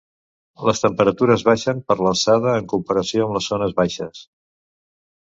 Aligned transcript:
Les 0.69 0.79
temperatures 0.85 1.43
baixen 1.51 1.83
per 1.91 1.99
l'alçada 2.01 2.57
en 2.65 2.73
comparació 2.75 3.31
amb 3.31 3.39
les 3.39 3.55
zones 3.55 3.81
baixes. 3.85 4.29